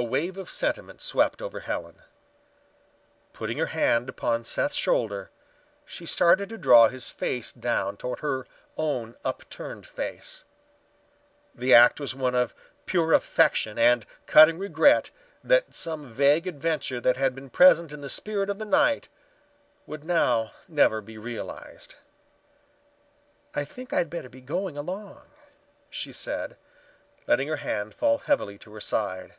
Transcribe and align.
A 0.00 0.04
wave 0.04 0.36
of 0.38 0.48
sentiment 0.48 1.00
swept 1.00 1.42
over 1.42 1.58
Helen. 1.58 2.02
Putting 3.32 3.58
her 3.58 3.66
hand 3.66 4.08
upon 4.08 4.44
Seth's 4.44 4.76
shoulder, 4.76 5.32
she 5.84 6.06
started 6.06 6.48
to 6.50 6.56
draw 6.56 6.86
his 6.86 7.10
face 7.10 7.50
down 7.50 7.96
toward 7.96 8.20
her 8.20 8.46
own 8.76 9.16
upturned 9.24 9.88
face. 9.88 10.44
The 11.52 11.74
act 11.74 11.98
was 11.98 12.14
one 12.14 12.36
of 12.36 12.54
pure 12.86 13.12
affection 13.12 13.76
and 13.76 14.06
cutting 14.26 14.56
regret 14.56 15.10
that 15.42 15.74
some 15.74 16.12
vague 16.12 16.46
adventure 16.46 17.00
that 17.00 17.16
had 17.16 17.34
been 17.34 17.50
present 17.50 17.90
in 17.92 18.00
the 18.00 18.08
spirit 18.08 18.48
of 18.48 18.60
the 18.60 18.64
night 18.64 19.08
would 19.84 20.04
now 20.04 20.52
never 20.68 21.00
be 21.00 21.18
realized. 21.18 21.96
"I 23.52 23.64
think 23.64 23.92
I'd 23.92 24.10
better 24.10 24.28
be 24.28 24.42
going 24.42 24.78
along," 24.78 25.32
she 25.90 26.12
said, 26.12 26.56
letting 27.26 27.48
her 27.48 27.56
hand 27.56 27.94
fall 27.94 28.18
heavily 28.18 28.58
to 28.58 28.72
her 28.74 28.80
side. 28.80 29.34